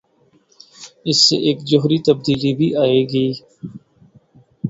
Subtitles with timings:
[1.05, 3.27] اس سے ایک جوہری تبدیلی بھی آئے گی۔